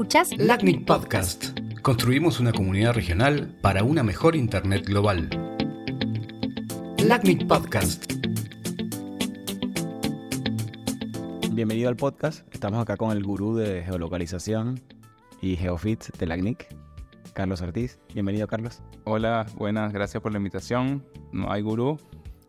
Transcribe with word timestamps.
Escuchás 0.00 0.34
LACNIC 0.38 0.86
Podcast. 0.86 1.58
Construimos 1.82 2.40
una 2.40 2.52
comunidad 2.52 2.94
regional 2.94 3.54
para 3.60 3.84
una 3.84 4.02
mejor 4.02 4.34
Internet 4.34 4.86
global. 4.86 5.28
LACNIC 7.04 7.46
Podcast. 7.46 8.10
Bienvenido 11.50 11.90
al 11.90 11.96
podcast. 11.96 12.48
Estamos 12.50 12.80
acá 12.80 12.96
con 12.96 13.14
el 13.14 13.22
gurú 13.22 13.54
de 13.56 13.82
geolocalización 13.82 14.80
y 15.42 15.56
Geofit 15.56 16.16
de 16.16 16.26
LACNIC, 16.26 16.74
Carlos 17.34 17.60
Ortiz. 17.60 17.98
Bienvenido, 18.14 18.46
Carlos. 18.48 18.80
Hola, 19.04 19.44
buenas, 19.56 19.92
gracias 19.92 20.22
por 20.22 20.32
la 20.32 20.38
invitación. 20.38 21.04
No 21.30 21.52
hay 21.52 21.60
gurú. 21.60 21.98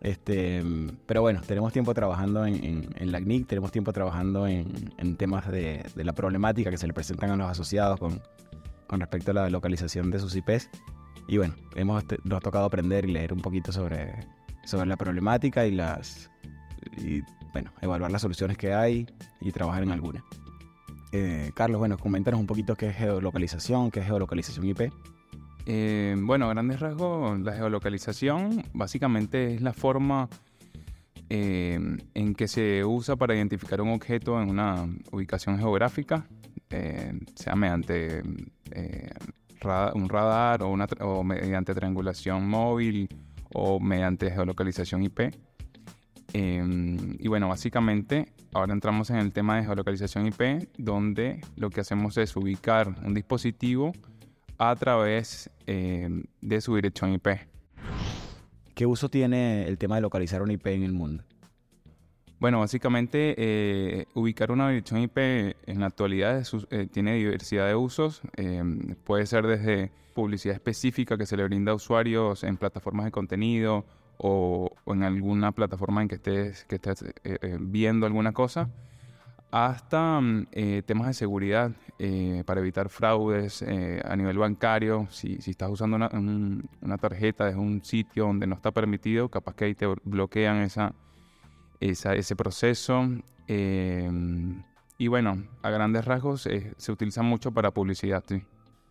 Este, 0.02 0.64
pero 1.06 1.22
bueno, 1.22 1.42
tenemos 1.46 1.72
tiempo 1.72 1.94
trabajando 1.94 2.46
en, 2.46 2.90
en, 2.96 3.12
LACNIC, 3.12 3.46
tenemos 3.46 3.72
tiempo 3.72 3.94
trabajando 3.94 4.48
en, 4.48 4.92
en 4.98 5.16
temas 5.16 5.50
de, 5.52 5.86
de, 5.96 6.04
la 6.04 6.14
problemática 6.14 6.72
que 6.72 6.78
se 6.78 6.88
le 6.88 6.94
presentan 6.94 7.30
a 7.30 7.36
los 7.36 7.48
asociados 7.48 8.00
con, 8.00 8.20
con 8.88 9.00
respecto 9.00 9.30
a 9.32 9.36
la 9.36 9.50
localización 9.50 10.10
de 10.10 10.20
sus 10.20 10.36
IPs. 10.36 10.70
Y 11.28 11.38
bueno, 11.38 11.54
hemos, 11.76 12.04
nos 12.24 12.38
ha 12.38 12.42
tocado 12.42 12.66
aprender 12.66 13.06
y 13.06 13.12
leer 13.12 13.32
un 13.32 13.42
poquito 13.42 13.72
sobre, 13.72 14.12
sobre 14.66 14.88
la 14.88 14.98
problemática 14.98 15.68
y 15.68 15.72
las 15.72 16.32
y 16.98 17.22
bueno, 17.54 17.72
evaluar 17.82 18.12
las 18.12 18.22
soluciones 18.22 18.58
que 18.58 18.74
hay 18.74 19.08
y 19.40 19.52
trabajar 19.52 19.84
en 19.84 19.92
alguna. 19.92 20.24
Eh, 21.12 21.52
Carlos, 21.54 21.80
bueno, 21.80 21.98
coméntanos 21.98 22.40
un 22.40 22.48
poquito 22.48 22.76
qué 22.76 22.88
es 22.88 22.96
geolocalización, 22.96 23.92
qué 23.92 24.00
es 24.00 24.06
geolocalización 24.06 24.66
IP. 24.66 24.92
Eh, 25.66 26.16
bueno, 26.18 26.46
a 26.46 26.50
grandes 26.54 26.80
rasgos, 26.80 27.40
la 27.40 27.54
geolocalización 27.54 28.64
básicamente 28.74 29.54
es 29.54 29.62
la 29.62 29.74
forma 29.74 30.28
eh, 31.30 31.80
en 32.14 32.36
que 32.36 32.48
se 32.48 32.84
usa 32.84 33.16
para 33.16 33.36
identificar 33.36 33.82
un 33.82 33.90
objeto 33.90 34.42
en 34.42 34.50
una 34.50 34.88
ubicación 35.12 35.58
geográfica, 35.58 36.26
eh, 36.70 37.14
sea 37.36 37.56
mediante 37.56 38.24
radar, 39.60 39.94
un 39.96 40.10
radar 40.10 40.64
o, 40.64 40.70
una, 40.70 40.88
o 41.00 41.24
mediante 41.24 41.76
triangulación 41.76 42.48
móvil 42.48 43.08
o 43.54 43.80
mediante 43.80 44.32
geolocalización 44.32 45.04
IP. 45.04 45.20
y 46.34 47.28
bueno, 47.28 47.50
básicamente 47.50 48.32
ahora 48.54 48.74
entramos 48.74 49.10
en 49.10 49.18
el 49.18 49.32
tema 49.32 49.58
de 49.58 49.64
geolocalización 49.64 50.28
IP, 50.28 50.70
donde 50.78 51.42
lo 51.56 51.70
que 51.70 51.82
hacemos 51.82 52.18
es 52.18 52.36
ubicar 52.36 52.96
un 53.06 53.14
dispositivo 53.14 53.92
a 54.62 54.76
través 54.76 55.50
eh, 55.66 56.08
de 56.40 56.62
su 56.62 56.76
dirección 56.76 57.12
IP. 57.14 57.28
¿Qué 58.76 58.86
uso 58.86 59.10
tiene 59.10 59.68
el 59.68 59.80
tema 59.80 59.96
de 59.96 60.02
localizar 60.02 60.44
una 60.44 60.54
IP 60.54 60.68
en 60.68 60.84
el 60.84 60.92
mundo? 60.92 61.24
Bueno, 62.40 62.60
básicamente 62.60 63.34
eh, 63.38 64.06
ubicar 64.14 64.52
una 64.52 64.70
dirección 64.70 65.02
IP 65.02 65.18
en 65.18 65.80
la 65.80 65.88
actualidad 65.88 66.44
eh, 66.70 66.88
tiene 66.92 67.16
diversidad 67.16 67.68
de 67.68 67.76
usos. 67.76 68.22
Eh, 68.38 68.64
puede 69.04 69.26
ser 69.26 69.48
desde 69.48 69.92
publicidad 70.14 70.54
específica 70.54 71.18
que 71.18 71.26
se 71.26 71.38
le 71.38 71.44
brinda 71.44 71.72
a 71.72 71.76
usuarios 71.76 72.44
en 72.44 72.58
plataformas 72.58 73.06
de 73.06 73.12
contenido 73.12 73.84
o, 74.18 74.72
o 74.84 74.94
en 74.94 75.02
alguna 75.02 75.54
plataforma 75.54 76.04
en 76.04 76.08
que 76.08 76.16
estés, 76.16 76.66
que 76.66 76.76
estés 76.76 77.04
eh, 77.24 77.58
viendo 77.60 78.06
alguna 78.06 78.32
cosa 78.32 78.70
hasta 79.52 80.22
mm, 80.22 80.48
eh, 80.54 80.82
temas 80.86 81.08
de 81.08 81.14
seguridad 81.14 81.72
eh, 82.00 82.44
para 82.46 82.62
evitar 82.62 82.90
fraudes 82.90 83.62
eh, 83.62 84.02
a 84.04 84.16
nivel 84.16 84.38
bancario. 84.38 85.08
Si, 85.10 85.42
si 85.42 85.52
estás 85.52 85.70
usando 85.70 85.98
una, 85.98 86.10
un, 86.14 86.68
una, 86.82 86.98
tarjeta 86.98 87.46
desde 87.46 87.60
un 87.60 87.84
sitio 87.84 88.26
donde 88.26 88.48
no 88.48 88.56
está 88.56 88.72
permitido, 88.72 89.30
capaz 89.30 89.56
que 89.56 89.66
ahí 89.66 89.76
te 89.76 89.86
bloquean 90.04 90.58
esa, 90.62 90.94
esa 91.80 92.16
ese 92.16 92.36
proceso. 92.36 93.06
y 93.48 95.08
bueno, 95.08 95.44
a 95.62 95.70
grandes 95.70 96.06
rasgos 96.06 96.48
se 96.78 96.92
utiliza 96.92 97.22
mucho 97.22 97.52
para 97.52 97.72
publicidad. 97.72 98.24
¿sí? 98.28 98.42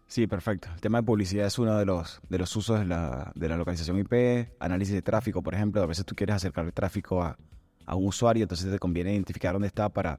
Sí, 0.07 0.27
perfecto. 0.27 0.69
El 0.75 0.81
tema 0.81 0.99
de 0.99 1.05
publicidad 1.05 1.47
es 1.47 1.59
uno 1.59 1.79
de 1.79 1.87
los, 1.87 2.21
de 2.29 2.39
los 2.39 2.55
usos 2.57 2.81
de 2.81 2.85
la, 2.85 3.33
de 3.35 3.49
la 3.49 3.57
localización 3.57 3.99
IP, 3.99 4.51
análisis 4.59 4.93
de 4.95 5.03
tráfico, 5.03 5.41
por 5.41 5.55
ejemplo. 5.55 5.83
A 5.83 5.87
veces 5.87 6.05
tú 6.05 6.15
quieres 6.15 6.37
acercar 6.37 6.67
el 6.67 6.73
tráfico 6.73 7.23
a, 7.23 7.39
a 7.87 7.95
un 7.95 8.09
usuario, 8.09 8.43
entonces 8.43 8.71
te 8.71 8.79
conviene 8.79 9.13
identificar 9.13 9.53
dónde 9.53 9.69
está 9.69 9.89
para 9.89 10.19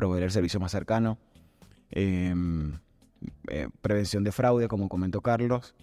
proveer 0.00 0.24
el 0.24 0.30
servicio 0.30 0.58
más 0.58 0.72
cercano, 0.72 1.18
eh, 1.90 2.34
eh, 3.48 3.68
prevención 3.82 4.24
de 4.24 4.32
fraude, 4.32 4.66
como 4.66 4.88
comentó 4.88 5.20
Carlos, 5.20 5.74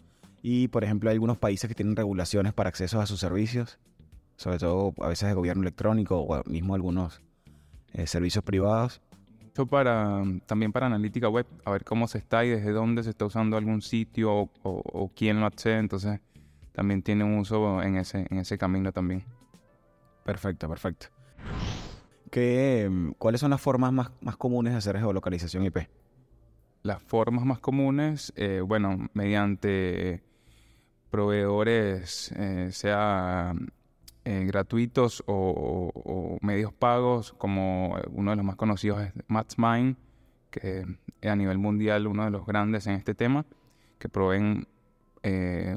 y 0.42 0.70
por 0.70 0.84
ejemplo 0.84 1.12
hay 1.12 1.14
algunos 1.14 1.38
países 1.38 1.68
que 1.68 1.76
tienen 1.76 1.96
regulaciones 1.96 2.52
para 2.52 2.68
acceso 2.68 3.00
a 3.00 3.06
sus 3.06 3.20
servicios, 3.20 3.78
sobre 4.36 4.58
todo 4.58 4.96
a 5.02 5.10
veces 5.10 5.28
de 5.30 5.36
gobierno 5.36 5.62
electrónico 5.62 6.20
o 6.20 6.44
mismo 6.50 6.74
algunos 6.74 7.22
eh, 7.94 8.08
servicios 8.08 8.44
privados. 8.44 9.02
Para, 9.70 10.24
también 10.48 10.72
para 10.72 10.88
analítica 10.88 11.30
web, 11.30 11.46
a 11.64 11.72
ver 11.72 11.84
cómo 11.84 12.08
se 12.08 12.18
está 12.18 12.44
y 12.44 12.50
desde 12.50 12.72
dónde 12.72 13.04
se 13.04 13.12
está 13.12 13.26
usando 13.26 13.56
algún 13.56 13.84
sitio 13.84 14.34
o, 14.34 14.50
o, 14.64 14.82
o 14.86 15.12
quién 15.16 15.40
lo 15.40 15.46
accede, 15.46 15.78
entonces 15.78 16.20
también 16.74 17.04
tiene 17.04 17.24
un 17.24 17.38
uso 17.38 17.84
en 17.84 17.98
ese, 17.98 18.26
en 18.32 18.40
ese 18.40 18.58
camino 18.58 18.92
también. 18.92 19.24
Perfecto, 20.24 20.68
perfecto. 20.68 21.08
¿Qué, 22.30 22.90
¿Cuáles 23.18 23.42
son 23.42 23.52
las 23.52 23.62
formas 23.62 23.94
más, 23.94 24.12
más, 24.22 24.36
comunes 24.36 24.74
de 24.74 24.78
hacer 24.80 24.98
geolocalización 24.98 25.64
IP? 25.66 25.78
Las 26.84 27.02
formas 27.02 27.46
más 27.46 27.60
comunes, 27.60 28.34
eh, 28.36 28.62
bueno, 28.66 29.10
mediante 29.14 30.24
proveedores, 31.10 32.32
eh, 32.34 32.70
sea 32.72 33.54
eh, 34.26 34.44
gratuitos 34.46 35.24
o, 35.26 36.38
medios 36.42 36.74
pagos, 36.74 37.34
como 37.34 37.96
uno 38.12 38.32
de 38.32 38.38
los 38.38 38.46
más 38.46 38.56
conocidos 38.58 39.02
es 39.02 39.14
MaxMind, 39.28 39.96
que 40.52 40.86
a 41.24 41.36
nivel 41.36 41.58
mundial 41.58 42.08
uno 42.08 42.26
de 42.26 42.32
los 42.32 42.46
grandes 42.46 42.88
en 42.88 42.96
este 42.96 43.16
tema, 43.16 43.46
que 44.00 44.10
proveen 44.10 44.68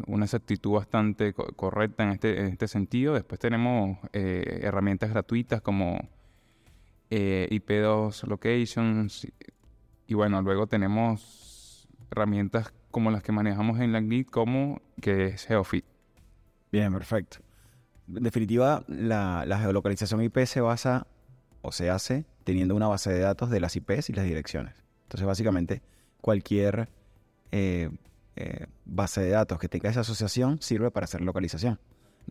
una 0.06 0.26
exactitud 0.26 0.74
bastante 0.74 1.32
co 1.32 1.46
correcta 1.56 2.04
en 2.04 2.10
este, 2.10 2.38
en 2.38 2.46
este 2.46 2.68
sentido. 2.68 3.14
Después 3.14 3.40
tenemos 3.40 3.98
herramientas 4.12 5.10
gratuitas 5.10 5.60
como 5.60 5.98
eh, 7.10 7.48
IP2 7.50 8.26
Locations. 8.26 9.26
Y 10.06 10.14
bueno, 10.14 10.42
luego 10.42 10.66
tenemos 10.66 11.88
herramientas 12.10 12.72
como 12.90 13.10
las 13.10 13.22
que 13.22 13.32
manejamos 13.32 13.78
en 13.80 13.92
LACNIC, 13.92 14.30
como 14.30 14.80
que 15.00 15.26
es 15.26 15.46
GeoFit. 15.46 15.84
Bien, 16.72 16.92
perfecto. 16.92 17.38
En 18.08 18.22
definitiva, 18.22 18.84
la, 18.88 19.44
la, 19.46 19.60
geolocalización 19.60 20.22
IP 20.22 20.38
se 20.46 20.60
basa 20.60 21.06
o 21.62 21.70
se 21.70 21.90
hace 21.90 22.24
teniendo 22.44 22.74
una 22.74 22.88
base 22.88 23.12
de 23.12 23.20
datos 23.20 23.50
de 23.50 23.60
las 23.60 23.76
IPs 23.76 24.10
y 24.10 24.12
las 24.12 24.24
direcciones. 24.24 24.74
Entonces, 25.04 25.26
básicamente, 25.26 25.82
cualquier 26.20 26.88
eh, 27.52 27.90
eh, 28.36 28.66
base 28.84 29.20
de 29.20 29.30
datos 29.30 29.58
que 29.58 29.68
tenga 29.68 29.90
esa 29.90 30.00
asociación 30.00 30.62
sirve 30.62 30.90
para 30.90 31.04
hacer 31.04 31.20
localización. 31.20 31.78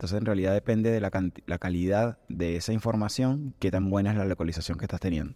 Entonces, 0.00 0.16
en 0.16 0.24
realidad 0.24 0.54
depende 0.54 0.90
de 0.90 0.98
la, 0.98 1.10
la, 1.44 1.58
calidad 1.58 2.16
de 2.30 2.56
esa 2.56 2.72
información, 2.72 3.52
qué 3.58 3.70
tan 3.70 3.90
buena 3.90 4.12
es 4.12 4.16
la 4.16 4.24
localización 4.24 4.78
que 4.78 4.86
estás 4.86 4.98
teniendo. 4.98 5.34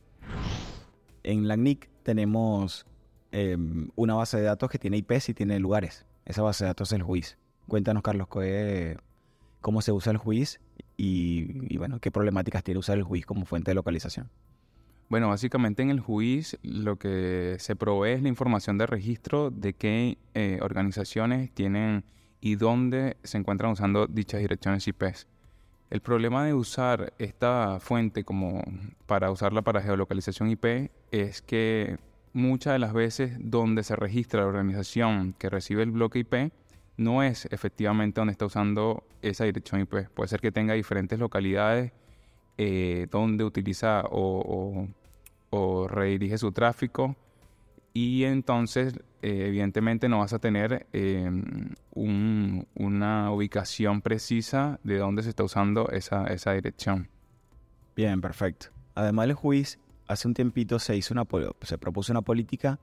En 1.23 1.47
LACNIC 1.49 1.91
tenemos 2.03 2.87
eh, 3.31 3.59
una 3.95 4.15
base 4.15 4.39
de 4.39 4.45
datos 4.45 4.71
que 4.71 4.79
tiene 4.79 4.97
IPs 4.97 5.29
y 5.29 5.35
tiene 5.35 5.59
lugares. 5.59 6.07
Esa 6.25 6.41
base 6.41 6.65
de 6.65 6.69
datos 6.69 6.89
es 6.89 6.93
el 6.95 7.03
juiz. 7.03 7.37
Cuéntanos, 7.69 8.03
Carlos, 8.03 8.27
¿qué, 8.33 8.97
cómo 9.61 9.83
se 9.83 9.93
usa 9.93 10.13
el 10.13 10.17
juiz 10.17 10.63
y, 10.97 11.47
y, 11.71 11.77
bueno, 11.77 12.01
qué 12.01 12.11
problemáticas 12.11 12.65
tiene 12.65 12.79
usar 12.79 12.97
el 12.97 13.05
juiz 13.05 13.27
como 13.27 13.45
fuente 13.45 13.71
de 13.71 13.75
localización. 13.75 14.31
Bueno, 15.11 15.29
básicamente 15.29 15.83
en 15.83 15.91
el 15.91 16.01
juiz 16.01 16.59
lo 16.63 16.97
que 16.97 17.57
se 17.59 17.77
provee 17.77 18.13
es 18.13 18.23
la 18.23 18.31
información 18.31 18.79
de 18.79 18.87
registro 18.87 19.51
de 19.51 19.75
qué 19.75 20.17
eh, 20.33 20.59
organizaciones 20.63 21.53
tienen 21.53 22.07
y 22.45 22.57
dónde 22.57 23.17
se 23.23 23.39
encuentran 23.39 23.73
usando 23.73 24.07
dichas 24.07 24.39
direcciones 24.39 24.87
IPs. 24.87 25.27
El 25.89 26.03
problema 26.03 26.45
de 26.45 26.53
usar 26.53 27.15
esta 27.19 27.81
fuente 27.81 28.23
como 28.23 28.63
para 29.07 29.31
usarla 29.31 29.63
para 29.63 29.81
geolocalización 29.81 30.51
IP 30.51 30.91
es 31.11 31.41
que 31.41 31.97
muchas 32.35 32.75
de 32.75 32.81
las 32.81 32.93
veces 32.93 33.33
donde 33.41 33.83
se 33.83 33.97
registra 33.97 34.43
la 34.43 34.49
organización 34.49 35.35
que 35.39 35.49
recibe 35.49 35.85
el 35.85 35.91
bloque 35.91 36.19
IP 36.19 36.53
no 36.99 37.23
es 37.23 37.47
efectivamente 37.47 38.21
donde 38.21 38.33
está 38.33 38.45
usando 38.45 39.05
esa 39.23 39.45
dirección 39.45 39.81
IP. 39.81 40.11
Puede 40.13 40.29
ser 40.29 40.43
que 40.43 40.53
tenga 40.53 40.75
diferentes 40.75 41.19
localidades 41.19 41.93
eh, 42.59 43.07
donde 43.11 43.45
utiliza 43.45 44.03
o, 44.11 44.87
o, 45.49 45.89
redirige 45.89 46.37
su 46.37 46.53
tráfico 46.53 47.17
y 47.95 48.25
entonces 48.25 48.95
eh, 49.23 49.47
evidentemente 49.47 50.09
no 50.09 50.19
vas 50.19 50.33
a 50.33 50.41
tener 50.41 50.87
un, 51.93 52.67
una 52.75 53.31
ubicación 53.31 54.03
precisa 54.03 54.81
de 54.83 54.99
dónde 54.99 55.23
se 55.23 55.31
está 55.31 55.45
usando 55.45 55.89
esa, 55.91 56.27
esa 56.27 56.53
dirección. 56.53 57.09
Bien, 57.95 58.21
perfecto. 58.21 58.67
Además 58.97 59.27
el 59.27 59.35
juiz 59.35 59.79
hace 60.09 60.27
un 60.27 60.35
tiempito 60.35 60.81
se 60.81 60.97
hizo 60.97 61.15
una 61.15 61.25
se 61.63 61.79
propuso 61.79 62.13
una 62.13 62.23
política 62.23 62.81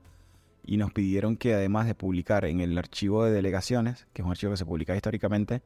y 0.64 0.78
nos 0.78 0.92
pidieron 0.92 1.36
que 1.36 1.54
además 1.54 1.86
de 1.86 1.94
publicar 1.94 2.46
en 2.46 2.60
el 2.60 2.76
archivo 2.78 3.24
de 3.24 3.32
delegaciones, 3.32 4.06
que 4.14 4.22
es 4.22 4.26
un 4.26 4.30
archivo 4.30 4.52
que 4.52 4.56
se 4.56 4.64
publica 4.64 4.96
históricamente, 4.96 5.62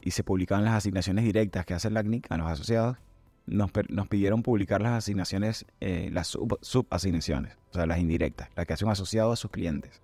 y 0.00 0.12
se 0.12 0.22
publicaban 0.22 0.64
las 0.64 0.74
asignaciones 0.74 1.24
directas 1.24 1.66
que 1.66 1.74
hace 1.74 1.88
el 1.88 1.94
LACNIC 1.94 2.30
a 2.30 2.36
los 2.36 2.46
asociados, 2.46 2.98
nos, 3.46 3.70
pidieron 4.08 4.42
publicar 4.42 4.80
las 4.80 4.92
asignaciones, 4.92 5.66
eh, 5.80 6.08
las 6.12 6.36
subasignaciones, 6.60 7.56
o 7.70 7.74
sea, 7.74 7.86
las 7.86 7.98
indirectas, 7.98 8.48
las 8.56 8.66
que 8.66 8.72
hace 8.72 8.84
un 8.84 8.90
asociado 8.90 9.32
a 9.32 9.36
sus 9.36 9.50
clientes. 9.50 10.02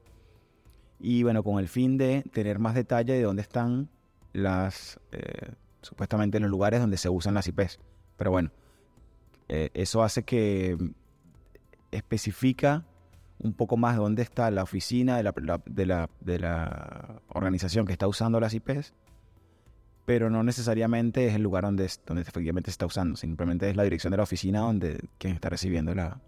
Y 0.99 1.23
bueno, 1.23 1.43
con 1.43 1.59
el 1.59 1.69
fin 1.69 1.97
de 1.97 2.23
tener 2.33 2.59
más 2.59 2.75
detalle 2.75 3.15
de 3.15 3.23
dónde 3.23 3.43
están 3.43 3.89
las, 4.33 5.01
eh, 5.13 5.53
supuestamente 5.81 6.39
los 6.41 6.51
lugares 6.51 6.81
donde 6.81 6.99
se 6.99 7.09
usan 7.09 7.35
las 7.35 7.49
IPs. 7.49 7.79
Pero 8.17 8.31
bueno, 8.31 8.51
eh, 9.49 9.71
eso 9.73 10.03
hace 10.03 10.23
que 10.23 10.77
especifica 11.91 12.85
un 13.39 13.55
poco 13.55 13.79
más 13.79 13.97
dónde 13.97 14.23
está 14.23 14.51
la 14.51 14.63
oficina 14.63 15.17
de 15.17 15.23
la, 15.23 15.33
de 15.65 15.87
la, 15.87 16.11
de 16.21 16.39
la 16.39 17.23
organización 17.29 17.87
que 17.87 17.93
está 17.93 18.07
usando 18.07 18.39
las 18.39 18.53
IPs 18.53 18.93
pero 20.11 20.29
no 20.29 20.43
necesariamente 20.43 21.29
es 21.29 21.37
el 21.37 21.43
lugar 21.43 21.63
donde, 21.63 21.89
donde 22.05 22.23
efectivamente 22.23 22.69
se 22.69 22.73
está 22.73 22.85
usando, 22.85 23.15
simplemente 23.17 23.71
es 23.71 23.77
la 23.77 23.85
dirección 23.85 24.11
de 24.11 24.17
la 24.17 24.25
oficina 24.25 24.59
donde 24.59 24.99
quien 25.19 25.35
está 25.35 25.51
recibiendo 25.51 25.95
la, 25.95 26.21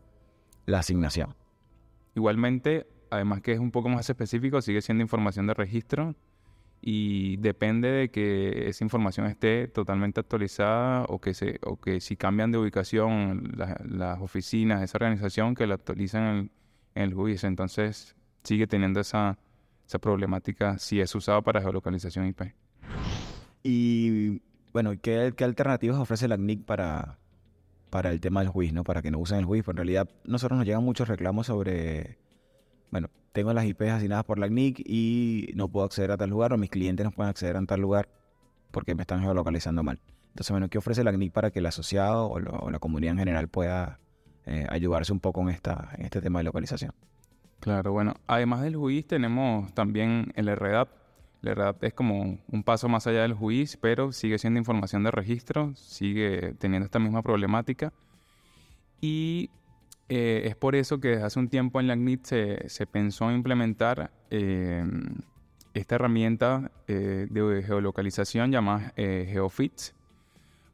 la 0.67 0.79
asignación. 0.79 1.35
Igualmente, 2.15 2.87
además 3.11 3.41
que 3.41 3.51
es 3.51 3.59
un 3.59 3.73
poco 3.73 3.89
más 3.89 4.09
específico, 4.09 4.63
sigue 4.63 4.83
siendo 4.83 5.03
información 5.03 5.49
de 5.49 5.55
registro 5.55 6.15
y 6.81 7.39
depende 7.39 7.91
de 7.91 8.11
que 8.13 8.69
esa 8.69 8.85
información 8.85 9.27
esté 9.27 9.67
totalmente 9.67 10.21
actualizada 10.21 11.05
o 11.09 11.21
que, 11.21 11.35
se, 11.35 11.59
o 11.65 11.81
que 11.81 12.01
si 12.01 12.15
cambian 12.15 12.53
de 12.53 12.59
ubicación 12.59 13.51
las 13.57 14.21
oficinas 14.21 14.79
de 14.79 14.85
esa 14.85 14.99
organización 14.99 15.57
que 15.57 15.67
la 15.67 15.75
actualizan 15.75 16.23
en, 16.23 16.51
en 16.95 17.03
el 17.03 17.15
juicio. 17.15 17.49
Entonces 17.49 18.15
sigue 18.45 18.69
teniendo 18.69 19.01
esa, 19.01 19.41
esa 19.85 19.99
problemática 19.99 20.79
si 20.79 21.01
es 21.01 21.13
usado 21.17 21.43
para 21.43 21.61
geolocalización 21.61 22.29
IP. 22.29 22.62
Y 23.63 24.43
bueno, 24.73 24.93
¿qué, 25.01 25.33
qué 25.37 25.45
alternativas 25.45 25.99
ofrece 25.99 26.29
la 26.29 26.37
CNIC 26.37 26.65
para, 26.65 27.19
para 27.93 28.11
el 28.11 28.21
tema 28.21 28.41
del 28.41 28.49
juicio, 28.49 28.75
¿no? 28.75 28.85
Para 28.85 29.03
que 29.03 29.11
no 29.11 29.19
usen 29.19 29.39
el 29.39 29.45
juicio. 29.45 29.65
Pues 29.65 29.75
en 29.75 29.77
realidad, 29.77 30.09
nosotros 30.25 30.57
nos 30.57 30.67
llegan 30.67 30.83
muchos 30.83 31.09
reclamos 31.09 31.47
sobre, 31.49 32.17
bueno, 32.91 33.11
tengo 33.33 33.53
las 33.53 33.67
IPs 33.67 33.91
asignadas 33.91 34.25
por 34.25 34.39
la 34.39 34.49
CNIC 34.49 34.81
y 34.81 35.51
no 35.55 35.69
puedo 35.69 35.85
acceder 35.85 36.11
a 36.11 36.17
tal 36.17 36.31
lugar, 36.31 36.55
o 36.55 36.59
mis 36.59 36.71
clientes 36.71 37.05
no 37.05 37.11
pueden 37.11 37.29
acceder 37.29 37.57
a 37.57 37.67
tal 37.67 37.81
lugar 37.81 38.09
porque 38.71 38.95
me 38.95 39.03
están 39.03 39.21
geolocalizando 39.21 39.83
mal. 39.83 40.01
Entonces, 40.29 40.51
bueno, 40.51 40.69
¿qué 40.69 40.79
ofrece 40.79 41.05
la 41.05 41.13
CNIC 41.13 41.33
para 41.33 41.51
que 41.51 41.59
el 41.59 41.67
asociado 41.67 42.31
o, 42.31 42.71
la 42.71 42.79
comunidad 42.79 43.13
en 43.13 43.19
general 43.19 43.49
pueda 43.49 43.99
eh, 44.47 44.67
ayudarse 44.71 45.13
un 45.13 45.21
poco 45.21 45.43
en, 45.43 45.51
esta, 45.51 45.91
en 45.99 46.07
este 46.07 46.23
tema 46.23 46.39
de 46.39 46.45
localización? 46.45 46.93
Claro, 47.61 47.93
bueno, 47.93 48.15
además 48.27 48.63
del 48.63 48.77
juicio 48.77 49.07
tenemos 49.07 49.73
también 49.75 50.33
el 50.35 50.49
RDAP, 50.57 50.89
la 51.43 51.51
verdad 51.51 51.77
es 51.83 51.93
como 51.93 52.39
un 52.47 52.63
paso 52.63 52.89
más 52.89 53.07
allá 53.09 53.23
del 53.23 53.35
juicio, 53.35 53.79
pero 53.83 54.13
sigue 54.13 54.39
siendo 54.39 54.59
información 54.59 55.03
de 55.03 55.11
registro, 55.11 55.75
sigue 55.75 56.55
teniendo 56.59 56.85
esta 56.87 57.01
misma 57.01 57.21
problemática. 57.21 57.93
Y 59.01 59.51
eh, 60.09 60.43
es 60.47 60.55
por 60.55 60.77
eso 60.77 61.01
que 61.01 61.09
desde 61.09 61.25
hace 61.25 61.41
un 61.41 61.49
tiempo 61.49 61.81
en 61.81 61.89
la 61.89 61.95
CNIT 61.95 62.25
se, 62.25 62.87
pensó 62.87 63.33
implementar 63.33 64.13
eh, 64.31 64.85
esta 65.75 65.97
herramienta 65.97 66.71
eh, 66.87 67.27
de 67.29 67.63
geolocalización 67.65 68.53
llamada 68.53 68.93
GeoFits. 68.97 69.95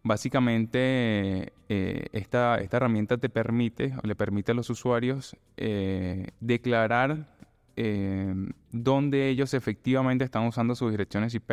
Básicamente, 0.02 1.52
esta, 1.68 2.58
esta 2.58 2.76
herramienta 2.76 3.16
te 3.16 3.28
permite, 3.28 3.94
o 4.02 4.06
le 4.06 4.14
permite 4.14 4.52
a 4.52 4.54
los 4.54 4.70
usuarios 4.70 5.36
declarar 6.40 7.26
eh, 7.80 8.34
dónde 8.72 9.28
ellos 9.28 9.54
efectivamente 9.54 10.24
están 10.24 10.44
usando 10.44 10.74
sus 10.74 10.90
direcciones 10.90 11.32
IP, 11.32 11.52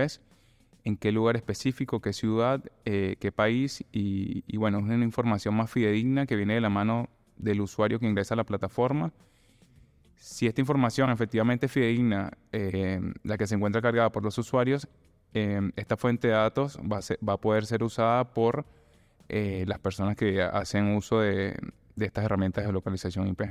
en 0.83 0.98
qué 0.98 1.12
lugar 1.12 1.36
específico, 1.36 2.01
qué 2.01 2.13
ciudad, 2.13 2.63
eh, 2.83 3.16
qué 3.19 3.31
país 3.31 3.86
y, 3.92 4.57
bueno, 4.57 4.80
es 4.80 4.86
una 4.86 5.04
información 5.04 5.54
más 5.54 5.69
fidedigna 5.69 6.25
que 6.25 6.36
viene 6.36 6.56
de 6.56 6.62
la 6.62 6.72
mano 6.72 7.10
del 7.38 7.62
usuario 7.62 8.00
que 8.00 8.07
ingresa 8.07 8.33
a 8.33 8.38
la 8.38 8.44
plataforma. 8.44 9.13
Si 10.16 10.48
esta 10.48 10.62
información 10.62 11.12
efectivamente 11.12 11.68
es 11.68 11.72
fidedigna, 11.72 12.31
eh, 12.51 13.00
la 13.21 13.38
que 13.38 13.45
se 13.45 13.54
encuentra 13.54 13.83
cargada 13.83 14.12
por 14.12 14.24
los 14.24 14.36
usuarios, 14.39 14.88
esta 15.31 15.98
fuente 15.98 16.30
de 16.30 16.33
datos 16.33 16.80
va 16.80 17.33
a, 17.33 17.38
poder 17.38 17.68
ser 17.68 17.83
usada 17.83 18.33
por 18.33 18.66
las 19.28 19.80
personas 19.80 20.16
que 20.16 20.42
hacen 20.42 20.95
uso 20.95 21.19
de, 21.19 21.56
de 21.95 22.06
estas 22.06 22.24
herramientas 22.24 22.66
de 22.66 22.71
localización 22.71 23.28
IP. 23.28 23.42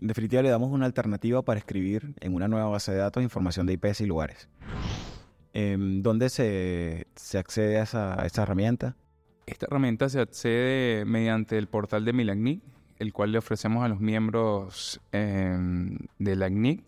En 0.00 0.08
definitiva, 0.08 0.42
le 0.42 0.50
damos 0.50 0.70
una 0.70 0.86
alternativa 0.86 1.42
para 1.42 1.58
escribir 1.58 2.14
en 2.20 2.34
una 2.34 2.48
nueva 2.48 2.68
base 2.68 2.92
de 2.92 2.98
datos 2.98 3.22
información 3.22 3.66
de 3.66 3.74
IPs 3.74 4.00
y 4.00 4.06
lugares. 4.06 4.48
Em, 5.52 6.02
¿Dónde 6.02 6.28
se, 6.28 7.06
accede 7.38 7.78
a 7.78 7.82
esa, 7.82 8.42
herramienta? 8.42 8.96
Esta 9.46 9.66
herramienta 9.66 10.08
se 10.08 10.20
accede 10.20 11.04
mediante 11.04 11.58
el 11.58 11.66
portal 11.66 12.04
de 12.04 12.12
Milagnic, 12.12 12.62
el 12.98 13.12
cual 13.12 13.32
le 13.32 13.38
ofrecemos 13.38 13.84
a 13.84 13.88
los 13.88 14.00
miembros 14.00 15.00
em, 15.12 15.98
de 16.18 16.36
la 16.36 16.48
CNIC, 16.48 16.82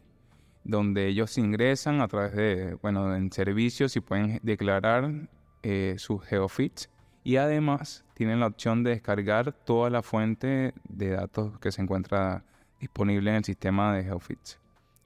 donde 0.63 1.09
ellos 1.09 1.37
ingresan 1.37 2.01
a 2.01 2.09
través 2.09 2.35
de, 2.35 2.75
bueno, 2.81 3.15
en 3.15 3.31
servicios 3.33 3.97
y 3.97 4.01
pueden 4.01 4.41
declarar 4.43 5.29
eh, 5.63 5.97
sus 5.99 6.23
geofits 6.25 6.89
y 7.25 7.37
además 7.37 8.05
tienen 8.15 8.41
la 8.41 8.47
opción 8.47 8.85
de 8.85 8.91
descargar 8.91 9.53
toda 9.53 9.91
la 9.91 10.03
fuente 10.03 10.75
de 10.89 11.11
datos 11.11 11.59
que 11.59 11.73
se 11.73 11.83
encuentra 11.83 12.45
disponible 12.85 13.31
en 13.31 13.37
el 13.37 13.45
sistema 13.45 13.95
de 13.95 14.03
HealthFits. 14.05 14.59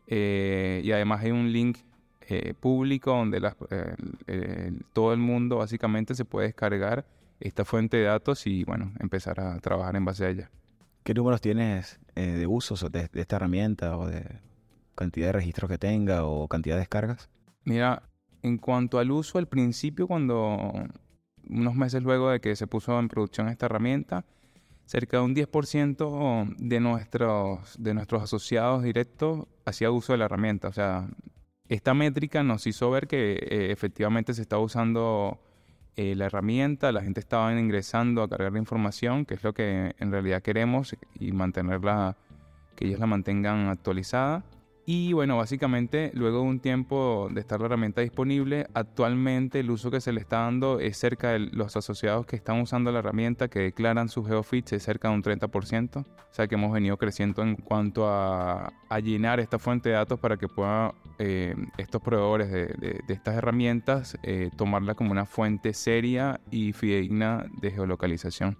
Eh, 0.08 0.80
y 0.84 0.90
además 0.92 1.22
hay 1.22 1.30
un 1.30 1.52
link 1.52 1.78
eh, 2.22 2.54
público 2.58 3.12
donde 3.12 3.40
eh, 4.26 4.72
todo 4.92 5.12
el 5.12 5.18
mundo 5.18 5.58
básicamente 5.58 6.14
se 6.14 6.24
puede 6.24 6.48
descargar 6.48 7.06
esta 7.40 7.64
fuente 7.64 7.98
de 7.98 8.04
datos 8.04 8.46
y 8.46 8.64
bueno, 8.64 8.92
empezar 8.98 9.40
a 9.40 9.58
trabajar 9.60 9.96
en 9.96 10.04
base 10.04 10.26
a 10.26 10.30
ella. 10.30 10.50
¿Qué 11.04 11.14
números 11.14 11.40
tienes 11.40 12.00
de 12.14 12.46
usos 12.46 12.80
de, 12.90 13.08
de, 13.08 13.20
esta 13.20 13.36
herramienta 13.36 13.96
o 13.96 14.06
de 14.06 14.24
cantidad 14.94 15.28
de 15.28 15.32
registros 15.32 15.70
que 15.70 15.78
tenga 15.78 16.24
o 16.24 16.48
cantidad 16.48 16.74
de 16.74 16.80
descargas? 16.80 17.30
Mira, 17.64 18.02
en 18.42 18.58
cuanto 18.58 18.98
al 18.98 19.10
uso, 19.12 19.38
al 19.38 19.46
principio, 19.46 20.06
cuando 20.08 20.72
unos 21.48 21.74
meses 21.76 22.02
luego 22.02 22.30
de 22.30 22.40
que 22.40 22.56
se 22.56 22.66
puso 22.66 22.98
en 22.98 23.08
producción 23.08 23.48
esta 23.48 23.66
herramienta, 23.66 24.24
cerca 24.88 25.18
de 25.18 25.22
un 25.22 25.34
10% 25.34 26.56
de 26.56 26.80
nuestros, 26.80 27.76
de 27.78 27.92
nuestros 27.92 28.22
asociados 28.22 28.82
directos 28.82 29.46
hacía 29.66 29.90
uso 29.90 30.12
de 30.14 30.18
la 30.18 30.24
herramienta. 30.24 30.68
O 30.68 30.72
sea, 30.72 31.06
esta 31.68 31.92
métrica 31.92 32.42
nos 32.42 32.66
hizo 32.66 32.90
ver 32.90 33.06
que 33.06 33.32
eh, 33.32 33.70
efectivamente 33.70 34.32
se 34.32 34.40
estaba 34.40 34.62
usando 34.62 35.38
eh, 35.96 36.14
la 36.16 36.24
herramienta, 36.24 36.90
la 36.90 37.02
gente 37.02 37.20
estaba 37.20 37.52
ingresando 37.52 38.22
a 38.22 38.28
cargar 38.30 38.52
la 38.52 38.60
información, 38.60 39.26
que 39.26 39.34
es 39.34 39.44
lo 39.44 39.52
que 39.52 39.94
en 39.98 40.10
realidad 40.10 40.40
queremos, 40.40 40.96
y 41.20 41.32
mantenerla, 41.32 42.16
que 42.74 42.86
ellos 42.86 42.98
la 42.98 43.06
mantengan 43.06 43.68
actualizada. 43.68 44.42
Y 44.90 45.12
bueno, 45.12 45.36
básicamente 45.36 46.10
luego 46.14 46.38
de 46.38 46.44
un 46.44 46.60
tiempo 46.60 47.28
de 47.30 47.40
estar 47.40 47.60
la 47.60 47.66
herramienta 47.66 48.00
disponible, 48.00 48.68
actualmente 48.72 49.60
el 49.60 49.70
uso 49.70 49.90
que 49.90 50.00
se 50.00 50.12
le 50.12 50.20
está 50.20 50.38
dando 50.38 50.80
es 50.80 50.96
cerca 50.96 51.32
de 51.32 51.40
los 51.40 51.76
asociados 51.76 52.24
que 52.24 52.36
están 52.36 52.58
usando 52.62 52.90
la 52.90 53.00
herramienta, 53.00 53.48
que 53.48 53.58
declaran 53.58 54.08
su 54.08 54.24
geofits, 54.24 54.72
es 54.72 54.82
cerca 54.82 55.10
de 55.10 55.14
un 55.16 55.22
30%. 55.22 55.98
O 55.98 56.06
sea 56.30 56.48
que 56.48 56.54
hemos 56.54 56.72
venido 56.72 56.96
creciendo 56.96 57.42
en 57.42 57.56
cuanto 57.56 58.08
a, 58.08 58.72
llenar 59.02 59.40
esta 59.40 59.58
fuente 59.58 59.90
de 59.90 59.96
datos 59.96 60.18
para 60.20 60.38
que 60.38 60.48
puedan 60.48 60.92
eh, 61.18 61.54
estos 61.76 62.00
proveedores 62.00 62.50
de, 62.50 63.02
estas 63.08 63.34
herramientas 63.34 64.16
eh, 64.22 64.48
tomarla 64.56 64.94
como 64.94 65.12
una 65.12 65.26
fuente 65.26 65.74
seria 65.74 66.40
y 66.50 66.72
fidedigna 66.72 67.44
de 67.60 67.72
geolocalización 67.72 68.56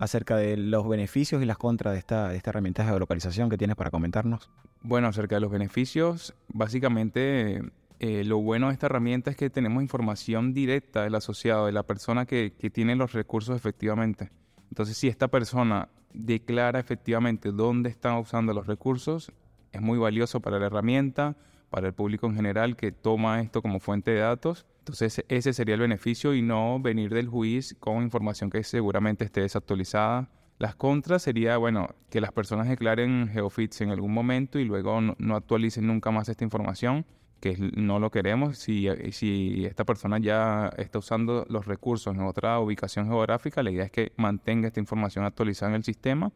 acerca 0.00 0.36
de 0.36 0.56
los 0.56 0.88
beneficios 0.88 1.42
y 1.42 1.44
las 1.44 1.58
contras 1.58 1.92
de 1.92 1.98
esta, 1.98 2.30
de 2.30 2.36
esta 2.36 2.50
herramienta 2.50 2.82
de 2.82 2.88
geolocalización 2.88 3.50
que 3.50 3.58
tienes 3.58 3.76
para 3.76 3.90
comentarnos. 3.90 4.50
Bueno, 4.80 5.08
acerca 5.08 5.36
de 5.36 5.42
los 5.42 5.50
beneficios, 5.50 6.34
básicamente 6.48 7.62
eh, 7.98 8.24
lo 8.24 8.38
bueno 8.38 8.68
de 8.68 8.72
esta 8.72 8.86
herramienta 8.86 9.30
es 9.30 9.36
que 9.36 9.50
tenemos 9.50 9.82
información 9.82 10.54
directa 10.54 11.02
del 11.02 11.14
asociado, 11.14 11.66
de 11.66 11.72
la 11.72 11.82
persona 11.82 12.24
que, 12.24 12.54
que 12.58 12.70
tiene 12.70 12.96
los 12.96 13.12
recursos 13.12 13.54
efectivamente. 13.54 14.30
Entonces, 14.70 14.96
si 14.96 15.06
esta 15.06 15.28
persona 15.28 15.90
declara 16.14 16.80
efectivamente 16.80 17.52
dónde 17.52 17.90
están 17.90 18.16
usando 18.16 18.54
los 18.54 18.66
recursos, 18.66 19.30
es 19.70 19.82
muy 19.82 19.98
valioso 19.98 20.40
para 20.40 20.58
la 20.58 20.66
herramienta, 20.66 21.36
para 21.70 21.86
el 21.86 21.94
público 21.94 22.26
en 22.26 22.34
general 22.34 22.76
que 22.76 22.92
toma 22.92 23.40
esto 23.40 23.62
como 23.62 23.80
fuente 23.80 24.10
de 24.10 24.20
datos 24.20 24.66
entonces 24.80 25.24
ese 25.28 25.52
sería 25.52 25.76
el 25.76 25.80
beneficio 25.82 26.34
y 26.34 26.42
no 26.42 26.80
venir 26.80 27.14
del 27.14 27.28
juicio 27.28 27.76
con 27.78 28.02
información 28.02 28.50
que 28.50 28.64
seguramente 28.64 29.24
esté 29.24 29.42
desactualizada. 29.42 30.28
Las 30.58 30.74
contras 30.74 31.22
sería, 31.22 31.56
bueno, 31.58 31.88
que 32.10 32.20
las 32.20 32.32
personas 32.32 32.68
declaren 32.68 33.28
geofits 33.28 33.82
en 33.82 33.90
algún 33.90 34.12
momento 34.12 34.58
y 34.58 34.64
luego 34.64 35.00
no, 35.00 35.36
actualicen 35.36 35.86
nunca 35.86 36.10
más 36.10 36.28
esta 36.28 36.44
información, 36.44 37.06
que 37.40 37.56
no 37.76 37.98
lo 37.98 38.10
queremos. 38.10 38.58
Si, 38.58 38.88
si 39.12 39.64
esta 39.64 39.84
persona 39.84 40.18
ya 40.18 40.70
está 40.76 40.98
usando 40.98 41.46
los 41.48 41.66
recursos 41.66 42.14
en 42.14 42.22
otra 42.22 42.58
ubicación 42.58 43.06
geográfica, 43.06 43.62
la 43.62 43.70
idea 43.70 43.84
es 43.84 43.92
que 43.92 44.12
mantenga 44.16 44.66
esta 44.66 44.80
información 44.80 45.24
actualizada 45.24 45.70
en 45.70 45.76
el 45.76 45.84
sistema 45.84 46.32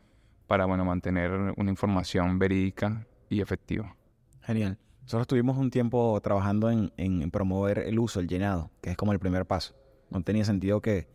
para, 0.47 0.65
bueno, 0.65 0.85
mantener 0.85 1.33
una 1.57 1.71
información 1.71 2.39
verídica 2.39 3.07
y 3.29 3.41
efectiva. 3.41 3.97
Genial. 4.43 4.79
Nosotros 5.05 5.23
estuvimos 5.23 5.57
un 5.57 5.71
tiempo 5.71 6.19
trabajando 6.23 6.71
en, 6.71 7.31
promover 7.31 7.79
el 7.79 7.99
uso, 7.99 8.21
el 8.21 8.29
llenado, 8.29 8.71
que 8.81 8.91
es 8.91 8.97
como 8.97 9.13
el 9.13 9.19
primer 9.19 9.47
paso. 9.47 9.75
No 10.11 10.23
tenía 10.23 10.45
sentido 10.45 10.81
que 10.81 11.09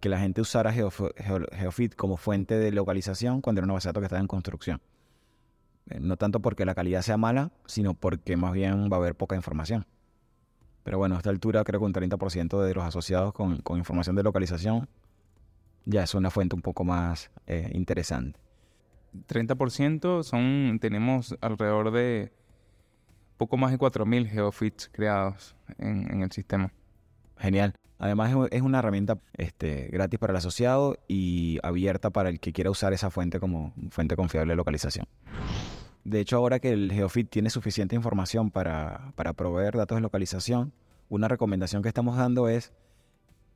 que 0.00 0.08
la 0.08 0.18
gente 0.18 0.40
usara 0.40 0.72
GeoFit 0.72 1.94
como 1.94 2.16
fuente 2.16 2.58
de 2.58 2.70
localización 2.70 3.40
cuando 3.40 3.60
era 3.60 3.64
una 3.64 3.74
base 3.74 3.88
de 3.88 3.90
datos 3.90 4.02
que 4.02 4.06
estaba 4.06 4.20
en 4.20 4.26
construcción. 4.26 4.80
Eh, 5.88 6.00
no 6.00 6.16
tanto 6.16 6.40
porque 6.40 6.64
la 6.64 6.74
calidad 6.74 7.02
sea 7.02 7.16
mala, 7.16 7.52
sino 7.66 7.94
porque 7.94 8.36
más 8.36 8.52
bien 8.52 8.88
va 8.90 8.96
a 8.96 9.00
haber 9.00 9.14
poca 9.14 9.36
información. 9.36 9.86
Pero 10.82 10.98
bueno, 10.98 11.16
a 11.16 11.18
esta 11.18 11.30
altura 11.30 11.64
creo 11.64 11.80
que 11.80 11.86
un 11.86 11.94
30% 11.94 12.62
de 12.62 12.74
los 12.74 12.84
asociados 12.84 13.32
con, 13.32 13.60
información 13.76 14.16
de 14.16 14.22
localización 14.22 14.88
ya 15.84 16.02
es 16.02 16.14
una 16.14 16.30
fuente 16.30 16.54
un 16.54 16.62
poco 16.62 16.84
más 16.84 17.30
eh, 17.46 17.70
interesante. 17.74 18.38
30% 19.28 20.22
son, 20.22 20.78
tenemos 20.80 21.36
alrededor 21.40 21.90
de 21.90 22.32
poco 23.36 23.56
más 23.56 23.70
de 23.70 23.78
4.000 23.78 24.26
geofits 24.26 24.88
creados 24.92 25.56
en, 25.78 26.22
el 26.22 26.32
sistema. 26.32 26.72
Genial. 27.38 27.74
Además 27.98 28.34
es 28.50 28.62
una 28.62 28.78
herramienta 28.78 29.18
este, 29.34 29.88
gratis 29.88 30.18
para 30.18 30.32
el 30.32 30.36
asociado 30.36 30.98
y 31.08 31.58
abierta 31.62 32.10
para 32.10 32.28
el 32.28 32.40
que 32.40 32.52
quiera 32.52 32.70
usar 32.70 32.92
esa 32.92 33.10
fuente 33.10 33.40
como 33.40 33.72
fuente 33.90 34.16
confiable 34.16 34.52
de 34.52 34.56
localización. 34.56 35.06
De 36.06 36.20
hecho, 36.20 36.36
ahora 36.36 36.60
que 36.60 36.70
el 36.70 36.92
GeoFit 36.92 37.28
tiene 37.28 37.50
suficiente 37.50 37.96
información 37.96 38.52
para, 38.52 39.12
proveer 39.36 39.76
datos 39.76 39.96
de 39.96 40.02
localización, 40.02 40.72
una 41.08 41.26
recomendación 41.26 41.82
que 41.82 41.88
estamos 41.88 42.16
dando 42.16 42.48
es 42.48 42.72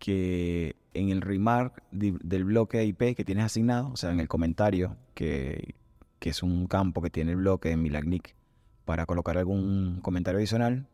que 0.00 0.74
en 0.92 1.10
el 1.10 1.20
remark 1.20 1.80
del 1.92 2.44
bloque 2.44 2.84
IP 2.84 3.14
que 3.14 3.24
tienes 3.24 3.44
asignado, 3.44 3.90
o 3.92 3.96
sea, 3.96 4.10
en 4.10 4.18
el 4.18 4.26
comentario, 4.26 4.96
que, 5.14 5.76
es 6.20 6.42
un 6.42 6.66
campo 6.66 7.00
que 7.00 7.10
tiene 7.10 7.30
el 7.30 7.36
bloque 7.36 7.68
de 7.68 7.76
Milagnic 7.76 8.34
para 8.90 9.06
colocar 9.06 9.38
algún 9.38 10.00
comentario 10.02 10.38
adicional, 10.38 10.88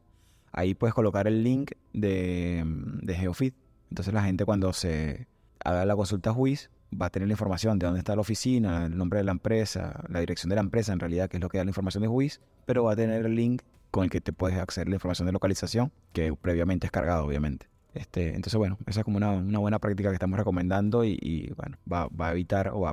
ahí 0.52 0.74
puedes 0.74 0.92
colocar 0.92 1.26
el 1.26 1.42
link 1.42 1.72
de, 1.94 2.62
de 2.66 3.14
GeoFit. 3.14 3.54
Entonces 3.88 4.12
la 4.12 4.22
gente 4.22 4.44
cuando 4.44 4.74
se 4.74 5.26
haga 5.64 5.86
la 5.86 5.96
consulta 5.96 6.30
juiz 6.30 6.68
va 6.92 7.06
a 7.06 7.10
tener 7.10 7.26
la 7.26 7.32
información 7.32 7.78
de 7.78 7.86
dónde 7.86 8.00
está 8.00 8.14
la 8.14 8.20
oficina, 8.20 8.84
el 8.84 8.98
nombre 8.98 9.20
de 9.20 9.24
la 9.24 9.32
empresa, 9.32 10.04
la 10.10 10.20
dirección 10.20 10.50
de 10.50 10.56
la 10.56 10.60
empresa 10.60 10.92
en 10.92 11.00
realidad, 11.00 11.30
que 11.30 11.38
es 11.38 11.40
lo 11.40 11.48
que 11.48 11.56
da 11.56 11.64
la 11.64 11.70
información 11.70 12.02
de 12.02 12.08
juiz, 12.08 12.42
pero 12.66 12.84
va 12.84 12.92
a 12.92 12.96
tener 12.96 13.24
el 13.24 13.34
link 13.34 13.62
con 13.90 14.04
el 14.04 14.10
que 14.10 14.20
te 14.20 14.34
puedes 14.34 14.58
acceder 14.58 14.88
a 14.88 14.90
la 14.90 14.96
información 14.96 15.24
de 15.24 15.32
localización, 15.32 15.90
que 16.12 16.34
previamente 16.34 16.84
es 16.84 16.90
cargado, 16.90 17.24
obviamente. 17.24 17.66
Este, 17.94 18.34
entonces, 18.34 18.58
bueno, 18.58 18.76
esa 18.86 19.00
es 19.00 19.04
como 19.04 19.16
una, 19.16 19.58
buena 19.58 19.78
práctica 19.78 20.10
que 20.10 20.16
estamos 20.16 20.38
recomendando 20.38 21.02
y, 21.02 21.50
bueno, 21.56 21.78
va, 21.90 22.10
a 22.28 22.32
evitar 22.32 22.72
o 22.74 22.80
va, 22.80 22.92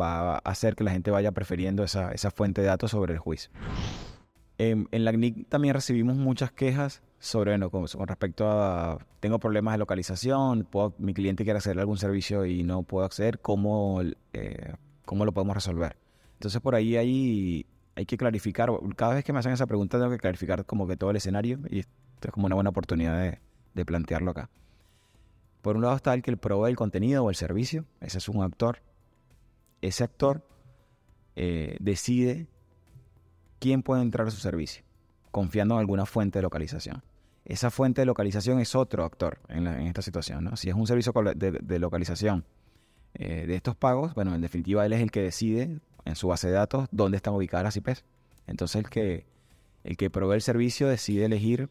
a 0.00 0.38
hacer 0.38 0.74
que 0.74 0.84
la 0.84 0.90
gente 0.90 1.10
vaya 1.10 1.32
prefiriendo 1.32 1.84
esa, 1.84 2.14
fuente 2.34 2.62
de 2.62 2.68
datos 2.68 2.92
sobre 2.92 3.12
el 3.12 3.18
juicio. 3.18 3.50
En, 4.62 4.88
en 4.92 5.04
la 5.04 5.10
CNIC 5.10 5.48
también 5.48 5.74
recibimos 5.74 6.16
muchas 6.16 6.52
quejas 6.52 7.02
sobre, 7.18 7.50
bueno, 7.50 7.68
con, 7.68 8.06
respecto 8.06 8.48
a, 8.48 8.96
tengo 9.18 9.40
problemas 9.40 9.74
de 9.74 9.78
localización, 9.78 10.68
mi 10.98 11.14
cliente 11.14 11.42
quiere 11.42 11.58
hacer 11.58 11.80
algún 11.80 11.98
servicio 11.98 12.46
y 12.46 12.62
no 12.62 12.84
puedo 12.84 13.04
acceder, 13.04 13.40
¿cómo, 13.40 14.00
eh, 14.32 14.74
¿cómo 15.04 15.24
lo 15.24 15.32
podemos 15.32 15.56
resolver? 15.56 15.96
Entonces 16.34 16.60
por 16.60 16.76
ahí 16.76 16.96
hay, 16.96 17.66
hay 17.96 18.06
que 18.06 18.16
clarificar, 18.16 18.70
cada 18.94 19.14
vez 19.14 19.24
que 19.24 19.32
me 19.32 19.40
hacen 19.40 19.50
esa 19.50 19.66
pregunta 19.66 19.98
tengo 19.98 20.12
que 20.12 20.18
clarificar 20.18 20.64
como 20.64 20.86
que 20.86 20.96
todo 20.96 21.10
el 21.10 21.16
escenario 21.16 21.58
y 21.68 21.80
esto 21.80 22.28
es 22.28 22.30
como 22.30 22.46
una 22.46 22.54
buena 22.54 22.70
oportunidad 22.70 23.20
de, 23.20 23.40
de 23.74 23.84
plantearlo 23.84 24.30
acá. 24.30 24.48
Por 25.60 25.74
un 25.74 25.82
lado 25.82 25.96
está 25.96 26.14
el 26.14 26.22
que 26.22 26.36
provee 26.36 26.70
el 26.70 26.76
contenido 26.76 27.24
o 27.24 27.30
el 27.30 27.36
servicio, 27.36 27.84
ese 28.00 28.18
es 28.18 28.28
un 28.28 28.44
actor. 28.44 28.78
Ese 29.80 30.04
actor 30.04 30.46
eh, 31.34 31.76
decide 31.80 32.46
quién 33.62 33.82
puede 33.82 34.02
entrar 34.02 34.26
a 34.26 34.30
su 34.30 34.40
servicio, 34.40 34.82
confiando 35.30 35.74
en 35.74 35.80
alguna 35.80 36.04
fuente 36.04 36.38
de 36.38 36.42
localización. 36.42 37.02
Esa 37.44 37.70
fuente 37.70 38.02
de 38.02 38.06
localización 38.06 38.60
es 38.60 38.74
otro 38.74 39.04
actor 39.04 39.38
en, 39.48 39.66
esta 39.66 40.02
situación. 40.02 40.56
Si 40.56 40.68
es 40.68 40.74
un 40.74 40.86
servicio 40.86 41.12
de, 41.34 41.78
localización 41.78 42.44
eh, 43.14 43.46
de 43.46 43.54
estos 43.54 43.74
pagos, 43.74 44.14
bueno, 44.14 44.34
en 44.34 44.40
definitiva 44.40 44.84
él 44.84 44.92
es 44.92 45.00
el 45.00 45.10
que 45.10 45.22
decide 45.22 45.80
en 46.04 46.16
su 46.16 46.28
base 46.28 46.48
de 46.48 46.54
datos 46.54 46.88
dónde 46.90 47.16
están 47.16 47.34
ubicadas 47.34 47.64
las 47.64 47.76
IPs. 47.76 48.04
Entonces 48.46 48.76
el 48.84 48.90
que, 48.90 49.26
el 49.84 49.96
que 49.96 50.10
provee 50.10 50.34
el 50.34 50.42
servicio 50.42 50.88
decide 50.88 51.24
elegir 51.24 51.70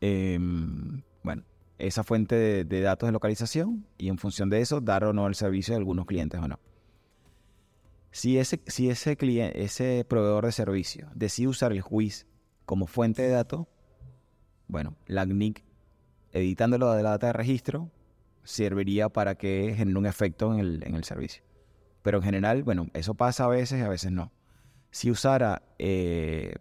Em, 0.00 1.02
bueno, 1.22 1.42
esa 1.78 2.04
fuente 2.04 2.64
de, 2.64 2.80
datos 2.80 3.08
de 3.08 3.12
localización 3.12 3.86
y 3.96 4.08
en 4.08 4.18
función 4.18 4.48
de 4.48 4.60
eso 4.60 4.80
dar 4.80 5.04
o 5.04 5.12
no 5.12 5.26
el 5.26 5.34
servicio 5.34 5.74
de 5.74 5.78
algunos 5.78 6.06
clientes 6.06 6.40
o 6.40 6.48
no. 6.48 6.58
Si 8.10 8.38
ese, 8.38 8.60
si 8.66 8.90
ese, 8.90 9.16
cliente, 9.16 9.62
ese 9.62 10.04
proveedor 10.08 10.46
de 10.46 10.52
servicio 10.52 11.08
decide 11.14 11.48
usar 11.48 11.72
el 11.72 11.80
juiz 11.80 12.26
como 12.64 12.86
fuente 12.86 13.22
de 13.22 13.30
datos, 13.30 13.66
bueno, 14.66 14.96
la 15.06 15.24
CNIC, 15.24 15.64
editándolo 16.32 16.92
de 16.92 17.02
la 17.02 17.10
data 17.10 17.28
de 17.28 17.32
registro, 17.32 17.90
serviría 18.44 19.08
para 19.08 19.34
que 19.34 19.74
genere 19.76 19.98
un 19.98 20.06
efecto 20.06 20.52
en 20.54 20.60
el, 20.60 20.82
en 20.84 20.94
el 20.94 21.04
servicio. 21.04 21.42
Pero 22.02 22.18
en 22.18 22.24
general, 22.24 22.62
bueno, 22.62 22.88
eso 22.94 23.14
pasa 23.14 23.44
a 23.44 23.48
veces 23.48 23.80
y 23.80 23.82
a 23.82 23.88
veces 23.88 24.12
no. 24.12 24.32
Si 24.90 25.10
usara 25.10 25.62
eh, 25.78 26.54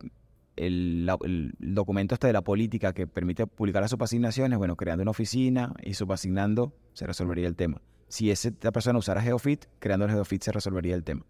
el, 0.57 1.53
documento 1.59 2.15
este 2.15 2.27
de 2.27 2.33
la 2.33 2.41
política 2.41 2.93
que 2.93 3.07
permite 3.07 3.47
publicar 3.47 3.81
las 3.81 3.91
subasignaciones, 3.91 4.57
bueno, 4.57 4.75
creando 4.75 5.03
una 5.03 5.11
oficina 5.11 5.73
y 5.81 5.93
subasignando, 5.93 6.73
se 6.93 7.05
resolvería 7.07 7.47
el 7.47 7.55
tema. 7.55 7.81
Si 8.09 8.31
esa 8.31 8.51
persona 8.71 8.99
usara 8.99 9.21
GeoFit, 9.21 9.65
creando 9.79 10.05
el 10.05 10.11
GeoFit 10.11 10.43
se 10.43 10.51
resolvería 10.51 10.95
el 10.95 11.03
tema. 11.03 11.25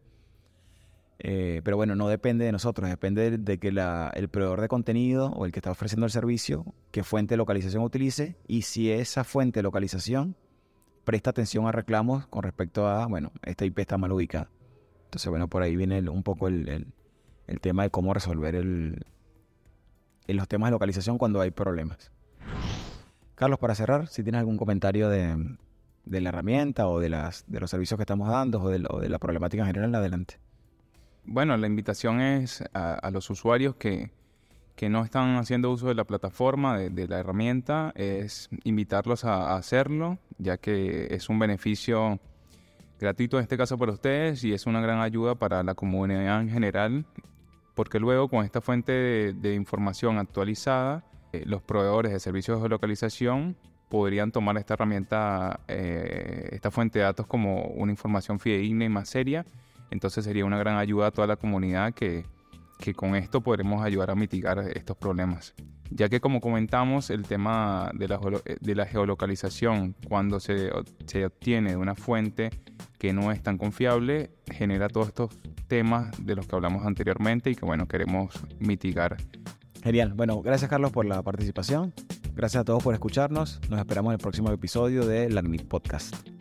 Eh, 1.20 1.62
pero 1.64 1.78
bueno, 1.78 1.96
no 1.96 2.08
depende 2.08 2.46
de 2.46 2.52
nosotros, 2.52 2.90
depende 2.90 3.38
de 3.38 3.58
que 3.58 3.70
el 3.70 4.30
proveedor 4.30 4.62
de 4.62 4.68
contenido 4.68 5.32
o 5.32 5.46
el 5.46 5.52
que 5.52 5.60
está 5.60 5.72
ofreciendo 5.72 6.06
el 6.06 6.12
servicio, 6.12 6.66
qué 6.92 7.04
fuente 7.04 7.34
de 7.34 7.38
localización 7.38 7.84
utilice 7.84 8.36
y 8.48 8.62
si 8.64 8.92
esa 8.92 9.24
fuente 9.24 9.60
de 9.60 9.64
localización 9.64 10.36
presta 11.06 11.32
atención 11.32 11.66
a 11.68 11.72
reclamos 11.72 12.28
con 12.28 12.44
respecto 12.44 12.88
a, 12.88 13.08
bueno, 13.08 13.32
esta 13.44 13.66
IP 13.66 13.80
está 13.80 13.98
mal 13.98 14.12
ubicada. 14.12 14.50
Entonces, 15.06 15.30
bueno, 15.30 15.48
por 15.48 15.64
ahí 15.64 15.76
viene 15.76 16.08
un 16.10 16.22
poco 16.22 16.50
el, 16.50 16.94
el 17.48 17.62
tema 17.62 17.84
de 17.84 17.90
cómo 17.90 18.14
resolver 18.14 18.56
el, 18.56 19.06
los 20.28 20.48
temas 20.48 20.68
de 20.68 20.72
localización 20.72 21.18
cuando 21.18 21.42
hay 21.42 21.52
problemas. 21.52 22.12
Carlos, 23.36 23.60
para 23.60 23.76
cerrar, 23.76 24.08
si 24.08 24.24
tienes 24.24 24.40
algún 24.40 24.58
comentario 24.58 25.10
de, 25.10 25.58
la 26.06 26.30
herramienta 26.30 26.88
o 26.88 27.00
de, 27.00 27.10
las, 27.10 27.46
de 27.48 27.60
los 27.60 27.70
servicios 27.70 27.98
que 27.98 28.04
estamos 28.04 28.30
dando 28.30 28.62
o 28.62 28.70
de, 28.70 29.10
la 29.10 29.20
problemática 29.20 29.64
en 29.64 29.68
general, 29.68 29.96
adelante. 29.96 30.40
Bueno, 31.28 31.58
la 31.58 31.68
invitación 31.68 32.22
es 32.22 32.64
a, 32.74 33.12
los 33.12 33.30
usuarios 33.30 33.76
que, 33.76 34.12
no 34.90 35.04
están 35.04 35.36
haciendo 35.36 35.72
uso 35.72 35.88
de 35.88 35.96
la 35.96 36.06
plataforma, 36.06 36.78
de, 36.78 37.08
la 37.08 37.20
herramienta, 37.20 37.92
es 37.96 38.50
invitarlos 38.64 39.26
a, 39.26 39.56
hacerlo, 39.56 40.20
ya 40.38 40.58
que 40.58 41.08
es 41.14 41.28
un 41.30 41.38
beneficio 41.38 42.20
gratuito 43.00 43.38
en 43.38 43.44
este 43.44 43.58
caso 43.58 43.78
para 43.78 43.92
ustedes 43.92 44.44
y 44.44 44.54
es 44.54 44.66
una 44.66 44.82
gran 44.82 45.02
ayuda 45.02 45.36
para 45.36 45.62
la 45.64 45.76
comunidad 45.76 46.42
en 46.42 46.50
general 46.50 47.06
porque 47.76 48.00
luego 48.00 48.28
con 48.28 48.44
esta 48.44 48.60
fuente 48.60 49.34
de, 49.34 49.54
información 49.54 50.18
actualizada, 50.18 51.04
eh, 51.32 51.44
los 51.46 51.62
proveedores 51.62 52.12
de 52.12 52.20
servicios 52.20 52.64
de 52.64 52.70
localización 52.70 53.56
podrían 53.88 54.32
tomar 54.32 54.58
esta 54.58 54.74
herramienta, 54.74 55.60
eh, 55.68 56.50
esta 56.54 56.72
fuente 56.72 56.98
de 56.98 57.06
datos 57.06 57.28
como 57.28 57.66
una 57.66 57.92
información 57.92 58.40
fidedigna 58.40 58.86
y 58.86 58.90
más 58.90 59.10
seria. 59.10 59.46
Entonces 59.92 60.26
sería 60.26 60.46
una 60.46 60.58
gran 60.58 60.78
ayuda 60.78 61.08
a 61.08 61.12
toda 61.12 61.28
la 61.28 61.36
comunidad 61.36 61.94
que, 61.94 62.26
que 62.80 62.94
con 62.94 63.16
esto 63.16 63.42
podremos 63.42 63.84
ayudar 63.84 64.12
a 64.12 64.16
mitigar 64.16 64.60
estos 64.60 64.98
problemas. 64.98 65.54
Ya 65.90 66.10
que 66.10 66.20
como 66.20 66.42
comentamos, 66.42 67.10
el 67.10 67.24
tema 67.24 67.92
de 67.94 68.08
la, 68.10 68.20
de 68.60 68.76
la 68.76 68.86
geolocalización, 68.86 69.96
cuando 70.08 70.40
se, 70.40 70.70
se 71.06 71.26
obtiene 71.26 71.72
de 71.72 71.78
una 71.78 71.96
fuente 71.96 72.50
que 72.98 73.14
no 73.14 73.32
es 73.32 73.42
tan 73.42 73.58
confiable, 73.58 74.32
genera 74.52 74.90
todos 74.90 75.08
estos 75.08 75.38
temas 75.68 76.12
de 76.26 76.36
los 76.36 76.48
que 76.48 76.56
hablamos 76.56 76.86
anteriormente 76.86 77.50
y 77.52 77.56
que 77.56 77.66
bueno, 77.66 77.88
queremos 77.88 78.34
mitigar. 78.60 79.18
Genial. 79.84 80.14
Bueno, 80.14 80.42
gracias 80.42 80.70
Carlos 80.70 80.92
por 80.92 81.06
la 81.06 81.22
participación. 81.22 81.94
Gracias 82.36 82.62
a 82.62 82.66
todos 82.66 82.84
por 82.84 82.94
escucharnos. 82.94 83.62
Nos 83.70 83.80
esperamos 83.80 84.12
en 84.12 84.14
el 84.16 84.20
próximo 84.20 84.52
episodio 84.52 85.06
de 85.06 85.30
LACNIC 85.30 85.68
Podcast. 85.68 86.37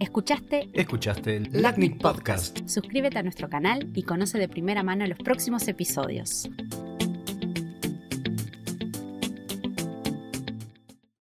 ¿Escuchaste? 0.00 0.68
Escuchaste 0.72 1.36
el 1.36 1.48
LACNIC 1.52 2.00
Podcast. 2.00 2.58
Suscríbete 2.66 3.18
a 3.18 3.22
nuestro 3.22 3.48
canal 3.48 3.90
y 3.94 4.02
conoce 4.02 4.38
de 4.38 4.48
primera 4.48 4.82
mano 4.82 5.06
los 5.06 5.18
próximos 5.18 5.68
episodios. 5.68 6.48